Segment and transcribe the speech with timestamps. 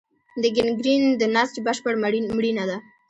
[0.41, 1.93] د ګینګرین د نسج بشپړ
[2.35, 2.77] مړینه ده.